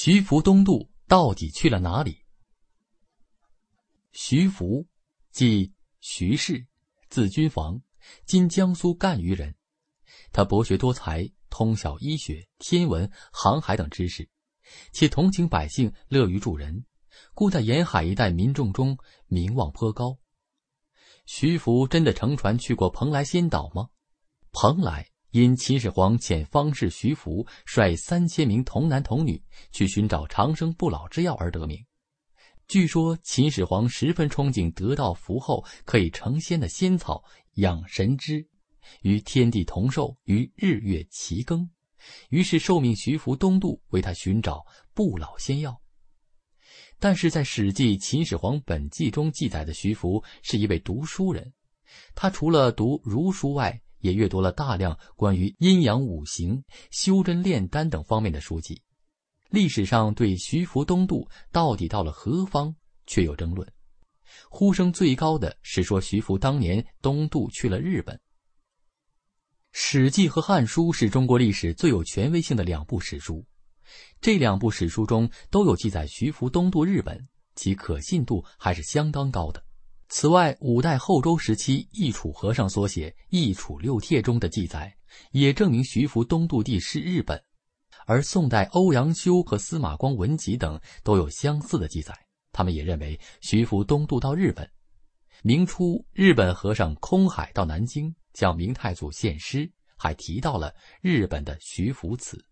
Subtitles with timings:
[0.00, 2.24] 徐福东渡到底去了哪里？
[4.12, 4.86] 徐福，
[5.32, 6.68] 即徐氏，
[7.08, 7.82] 字君房，
[8.24, 9.56] 今江苏赣榆人。
[10.30, 14.30] 他博学多才，通晓医学、天文、航海等知识，
[14.92, 16.84] 且同情百姓，乐于助人，
[17.34, 18.96] 故在沿海一带民众中
[19.26, 20.16] 名望颇高。
[21.26, 23.88] 徐福真的乘船去过蓬莱仙岛吗？
[24.52, 29.40] 蓬莱因秦始皇遣方士徐福率三千名童男童女
[29.70, 31.78] 去寻找长生不老之药而得名。
[32.66, 37.22] 据说秦始皇十分憧憬得到福后可以成仙的仙草
[37.54, 38.44] 养神芝，
[39.02, 41.68] 与天地同寿，与日月齐庚，
[42.30, 45.80] 于是受命徐福东渡为他寻找不老仙药。
[46.98, 51.52] 但是在《史记·秦始皇本纪》中记载的徐福是一位读书人，
[52.16, 58.82] 他除了读儒书外，也阅读了大量关于阴阳五行、修真炼丹等方面的书籍。
[59.50, 62.74] 历史上对徐福东渡到底到了何方，
[63.06, 63.66] 却有争论。
[64.50, 68.14] 呼声最高的是说徐福当年东渡去了日本。
[69.72, 73.44] 《史记》和《汉书》是中国历史最有权威性的两部史书。
[74.20, 79.64] 这两部史书中都有记载徐福东渡日本，其可信度还是相当高的。
[80.08, 84.96] 此外，五代后周时期易楚和尚所写《易楚六帖》中的记载，
[85.32, 87.38] 也证明徐福东渡地是日本。
[88.06, 92.18] 而宋代欧阳修和司马光文集等都有相似的记载，
[92.52, 94.68] 他们也认为徐福东渡到日本。
[95.42, 102.42] 明初，日本和尚空海到南京，向明太祖献诗，还提到了日本的徐福祠。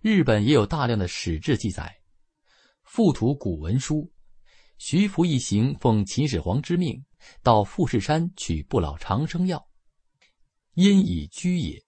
[0.00, 1.96] 日本也有大量的史志记载，
[2.84, 4.08] 附图古文书。
[4.78, 7.04] 徐福一行奉秦始皇之命，
[7.42, 9.68] 到富士山取不老长生药，
[10.74, 11.82] 因以居也。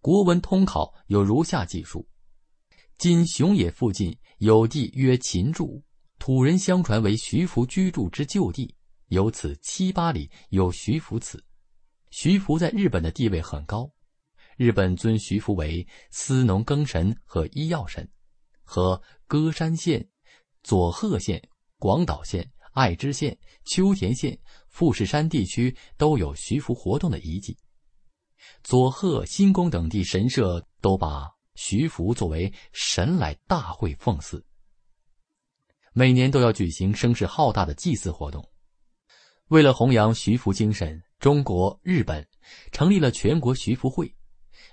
[0.00, 2.08] 国文通考有如下记述：
[2.98, 5.82] 今熊野附近有地曰秦筑，
[6.20, 8.72] 土人相传为徐福居住之旧地，
[9.08, 11.44] 由此七八里有徐福祠。
[12.10, 13.90] 徐福在日本的地位很高。
[14.56, 18.08] 日本尊徐福为司农耕神和医药神，
[18.62, 20.08] 和歌山县、
[20.62, 21.40] 佐贺县、
[21.78, 27.56] 广岛县、爱知县、秋田县、富士山地区都有徐福活动的遗迹。
[28.62, 34.44] 佐贺、新宫等地神社都把徐福作为神来大会奉祀，
[35.92, 38.48] 每年都要举行声势浩大的祭祀活动。
[39.48, 42.26] 为了弘扬徐福精神，中国、日本
[42.70, 44.14] 成立了全国徐福会。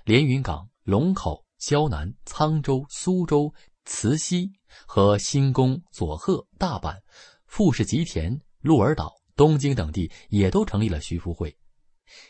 [0.04, 3.52] 连云港、龙口、胶南、沧州、苏州、
[3.86, 4.52] 慈溪
[4.84, 7.00] 和新宫、佐贺、大阪、
[7.46, 11.56] 富士吉田、鹿儿岛、东京等地也都成立了徐福会。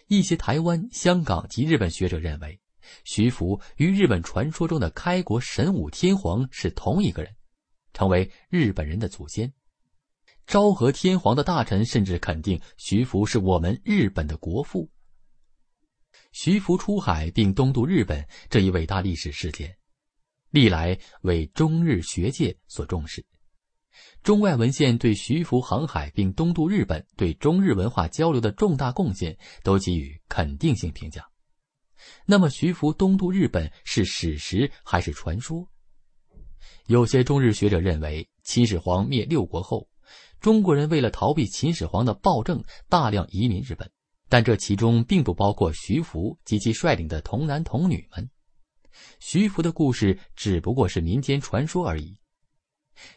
[0.07, 2.61] 一些台湾、香港及日本学者认为，
[3.05, 7.35] 徐福与日本传说中的开国神武天皇是同一个人，
[7.93, 9.53] 成为日本人的祖先。
[10.47, 14.89] 昭和天皇的大臣甚至肯定徐福是我们日本的国父。
[16.33, 19.77] 徐福出海并东渡日本这一伟大历史事件，
[20.57, 23.23] 历来为中日学界所重视。
[24.23, 31.29] 中外文献对徐福航海并东渡日本对中日文化交流的重大贡献都给予肯定性评价。
[32.25, 35.69] 那么，徐福东渡日本是史实还是传说？
[36.87, 39.87] 有些中日学者认为，秦始皇灭六国后，
[40.41, 43.91] 中国人为了逃避秦始皇的暴政，大量移民日本。
[44.29, 48.29] 但这其中并不包括徐福及其率领的童男童女们，
[49.21, 52.19] 徐福的故事只不过是民间传说而已。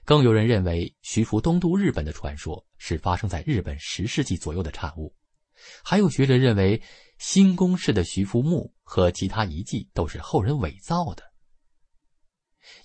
[0.04, 5.16] 更有人认为，徐福东渡日本的传说是发生在日本十世纪左右的产物。
[5.84, 6.82] 还有学者认为，
[7.18, 11.24] 新宫市的徐福墓和其他遗迹都是后人伪造的。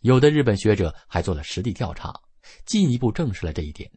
[0.03, 2.15] 有的日本学者还做了实地调查，
[2.65, 3.91] 进一步证实了这一点。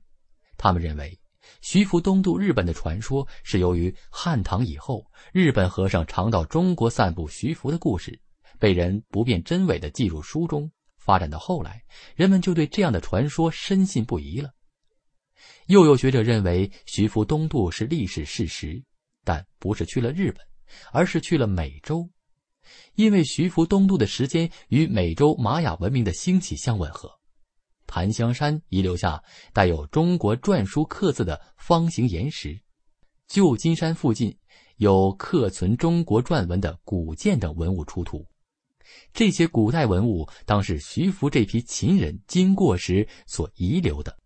[0.57, 1.19] 他们认为。
[1.61, 8.19] 徐福东渡日本的传说是由于汉唐以后，日本和尚常到中国散布徐福的故事，
[8.59, 10.71] 被人不辨真伪的记入书中。
[10.97, 11.81] 发展到后来，
[12.15, 14.53] 人们就对这样的传说深信不疑了。
[15.67, 18.83] 又有学者认为，徐福东渡是历史事实，
[19.23, 20.45] 但不是去了日本，
[20.91, 22.09] 而是去了美洲，
[22.95, 27.09] 因为徐福东渡的时间与美洲玛雅文明的兴起相吻合。
[27.85, 29.23] 檀香山遗留下
[29.53, 32.59] 带有中国篆书刻字的方形岩石，
[33.27, 34.37] 旧金山附近
[34.75, 38.27] 有刻存中国篆文的古建等文物出土。
[39.13, 44.17] 这些古代文物当是徐福这批秦人经过时所遗留的。